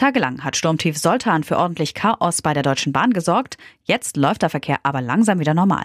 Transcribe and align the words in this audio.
Tagelang 0.00 0.42
hat 0.42 0.56
Sturmtief 0.56 0.96
Soltan 0.96 1.44
für 1.44 1.58
ordentlich 1.58 1.92
Chaos 1.92 2.40
bei 2.40 2.54
der 2.54 2.62
Deutschen 2.62 2.90
Bahn 2.90 3.12
gesorgt. 3.12 3.58
Jetzt 3.84 4.16
läuft 4.16 4.40
der 4.40 4.48
Verkehr 4.48 4.78
aber 4.82 5.02
langsam 5.02 5.40
wieder 5.40 5.52
normal. 5.52 5.84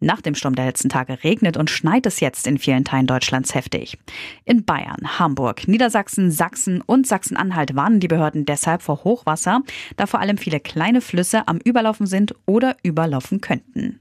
Nach 0.00 0.20
dem 0.20 0.34
Sturm 0.34 0.54
der 0.54 0.66
letzten 0.66 0.90
Tage 0.90 1.24
regnet 1.24 1.56
und 1.56 1.70
schneit 1.70 2.04
es 2.04 2.20
jetzt 2.20 2.46
in 2.46 2.58
vielen 2.58 2.84
Teilen 2.84 3.06
Deutschlands 3.06 3.54
heftig. 3.54 3.96
In 4.44 4.66
Bayern, 4.66 5.18
Hamburg, 5.18 5.66
Niedersachsen, 5.66 6.30
Sachsen 6.30 6.82
und 6.82 7.06
Sachsen-Anhalt 7.06 7.74
warnen 7.74 8.00
die 8.00 8.08
Behörden 8.08 8.44
deshalb 8.44 8.82
vor 8.82 9.02
Hochwasser, 9.02 9.62
da 9.96 10.04
vor 10.04 10.20
allem 10.20 10.36
viele 10.36 10.60
kleine 10.60 11.00
Flüsse 11.00 11.48
am 11.48 11.56
Überlaufen 11.56 12.04
sind 12.04 12.34
oder 12.44 12.76
überlaufen 12.82 13.40
könnten. 13.40 13.98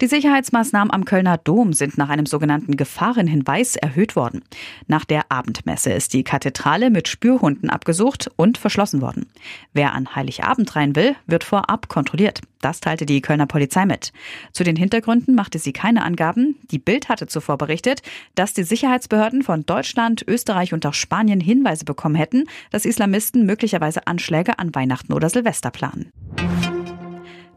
Die 0.00 0.06
Sicherheitsmaßnahmen 0.06 0.90
am 0.90 1.04
Kölner 1.04 1.36
Dom 1.36 1.74
sind 1.74 1.98
nach 1.98 2.08
einem 2.08 2.24
sogenannten 2.24 2.78
Gefahrenhinweis 2.78 3.76
erhöht 3.76 4.16
worden. 4.16 4.42
Nach 4.86 5.04
der 5.04 5.30
Abendmesse 5.30 5.92
ist 5.92 6.14
die 6.14 6.24
Kathedrale 6.24 6.88
mit 6.88 7.06
Spürhunden 7.06 7.68
abgesucht 7.68 8.30
und 8.36 8.56
verschlossen 8.56 9.02
worden. 9.02 9.26
Wer 9.74 9.92
an 9.92 10.14
Heiligabend 10.14 10.74
rein 10.74 10.96
will, 10.96 11.16
wird 11.26 11.44
vorab 11.44 11.88
kontrolliert. 11.88 12.40
Das 12.62 12.80
teilte 12.80 13.04
die 13.04 13.20
Kölner 13.20 13.46
Polizei 13.46 13.84
mit. 13.84 14.12
Zu 14.52 14.64
den 14.64 14.76
Hintergründen 14.76 15.34
machte 15.34 15.58
sie 15.58 15.74
keine 15.74 16.02
Angaben. 16.02 16.56
Die 16.70 16.78
Bild 16.78 17.10
hatte 17.10 17.26
zuvor 17.26 17.58
berichtet, 17.58 18.00
dass 18.34 18.54
die 18.54 18.64
Sicherheitsbehörden 18.64 19.42
von 19.42 19.66
Deutschland, 19.66 20.24
Österreich 20.26 20.72
und 20.72 20.86
auch 20.86 20.94
Spanien 20.94 21.40
Hinweise 21.40 21.84
bekommen 21.84 22.14
hätten, 22.14 22.44
dass 22.70 22.86
Islamisten 22.86 23.44
möglicherweise 23.44 24.06
Anschläge 24.06 24.58
an 24.58 24.74
Weihnachten 24.74 25.12
oder 25.12 25.28
Silvester 25.28 25.70
planen. 25.70 26.10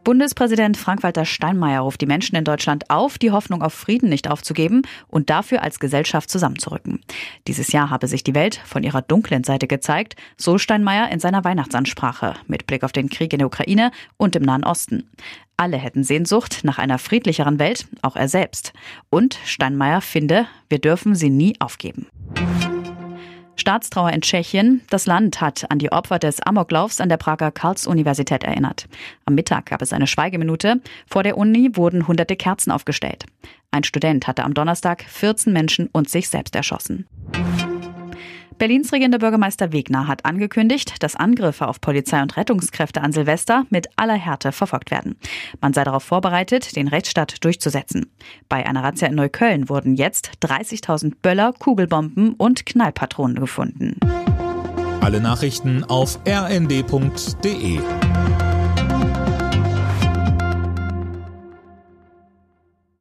Bundespräsident 0.04 0.76
Frank-Walter 0.76 1.24
Steinmeier 1.24 1.80
ruft 1.80 2.02
die 2.02 2.06
Menschen 2.06 2.36
in 2.36 2.44
Deutschland 2.44 2.90
auf, 2.90 3.16
die 3.16 3.30
Hoffnung 3.30 3.62
auf 3.62 3.72
Frieden 3.72 4.10
nicht 4.10 4.30
aufzugeben 4.30 4.82
und 5.08 5.30
dafür 5.30 5.62
als 5.62 5.80
Gesellschaft 5.80 6.28
zusammenzurücken. 6.28 7.00
Dieses 7.48 7.72
Jahr 7.72 7.88
habe 7.88 8.06
sich 8.06 8.22
die 8.22 8.34
Welt 8.34 8.60
von 8.66 8.82
ihrer 8.82 9.00
dunklen 9.00 9.44
Seite 9.44 9.66
gezeigt, 9.66 10.16
so 10.36 10.58
Steinmeier 10.58 11.10
in 11.10 11.20
seiner 11.20 11.42
Weihnachtsansprache 11.42 12.34
mit 12.46 12.66
Blick 12.66 12.84
auf 12.84 12.92
den 12.92 13.08
Krieg 13.08 13.32
in 13.32 13.38
der 13.38 13.46
Ukraine 13.46 13.92
und 14.18 14.36
im 14.36 14.42
Nahen 14.42 14.64
Osten. 14.64 15.08
Alle 15.56 15.78
hätten 15.78 16.04
Sehnsucht 16.04 16.60
nach 16.64 16.78
einer 16.78 16.98
friedlicheren 16.98 17.58
Welt, 17.58 17.86
auch 18.02 18.16
er 18.16 18.28
selbst. 18.28 18.74
Und 19.08 19.38
Steinmeier 19.46 20.02
finde, 20.02 20.46
wir 20.68 20.80
dürfen 20.80 21.14
sie 21.14 21.30
nie 21.30 21.54
aufgeben. 21.60 22.08
Staatstrauer 23.56 24.12
in 24.12 24.20
Tschechien. 24.20 24.82
Das 24.90 25.06
Land 25.06 25.40
hat 25.40 25.70
an 25.70 25.78
die 25.78 25.92
Opfer 25.92 26.18
des 26.18 26.40
Amoklaufs 26.40 27.00
an 27.00 27.08
der 27.08 27.16
Prager 27.16 27.50
Karls-Universität 27.50 28.44
erinnert. 28.44 28.86
Am 29.24 29.34
Mittag 29.34 29.66
gab 29.66 29.82
es 29.82 29.92
eine 29.92 30.06
Schweigeminute. 30.06 30.80
Vor 31.06 31.22
der 31.22 31.38
Uni 31.38 31.70
wurden 31.74 32.08
hunderte 32.08 32.36
Kerzen 32.36 32.70
aufgestellt. 32.70 33.24
Ein 33.70 33.84
Student 33.84 34.26
hatte 34.26 34.44
am 34.44 34.54
Donnerstag 34.54 35.04
14 35.04 35.52
Menschen 35.52 35.88
und 35.92 36.08
sich 36.08 36.28
selbst 36.28 36.54
erschossen. 36.54 37.06
Berlins 38.58 38.92
regierender 38.92 39.18
Bürgermeister 39.18 39.72
Wegner 39.72 40.06
hat 40.06 40.24
angekündigt, 40.24 41.02
dass 41.02 41.16
Angriffe 41.16 41.66
auf 41.66 41.80
Polizei 41.80 42.22
und 42.22 42.36
Rettungskräfte 42.36 43.02
an 43.02 43.12
Silvester 43.12 43.66
mit 43.70 43.88
aller 43.96 44.14
Härte 44.14 44.52
verfolgt 44.52 44.90
werden. 44.90 45.16
Man 45.60 45.72
sei 45.72 45.84
darauf 45.84 46.04
vorbereitet, 46.04 46.76
den 46.76 46.88
Rechtsstaat 46.88 47.44
durchzusetzen. 47.44 48.06
Bei 48.48 48.64
einer 48.66 48.82
Razzia 48.82 49.08
in 49.08 49.16
Neukölln 49.16 49.68
wurden 49.68 49.96
jetzt 49.96 50.30
30.000 50.42 51.14
Böller, 51.20 51.52
Kugelbomben 51.52 52.34
und 52.34 52.64
Knallpatronen 52.64 53.40
gefunden. 53.40 53.98
Alle 55.00 55.20
Nachrichten 55.20 55.84
auf 55.84 56.18
rnd.de 56.26 57.80